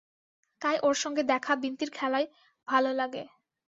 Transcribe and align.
তাই 0.61 0.75
ওর 0.83 0.95
সঙ্গে 0.95 1.21
দেখা-বিন্তির 1.23 1.89
খেলাই 1.91 2.25
ভালো 2.67 2.89
খেলা। 2.93 3.21